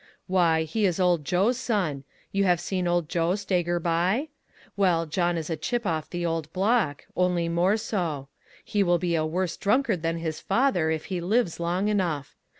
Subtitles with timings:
[0.25, 2.05] "Why, he is old Joe's son.
[2.31, 4.29] You have seen old Joe stagger by?
[4.75, 8.27] Well, John is a chip of the old block, only more BO.
[8.65, 12.35] He will be a worse drunkard than his father if he lives long enough.